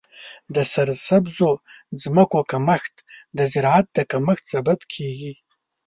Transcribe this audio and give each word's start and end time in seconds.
د 0.55 0.57
سرسبزو 0.73 1.51
ځمکو 2.03 2.39
کمښت 2.51 2.95
د 3.37 3.39
زراعت 3.53 3.87
د 3.93 3.99
کمښت 4.11 4.43
سبب 4.53 4.79
کیږي. 4.93 5.33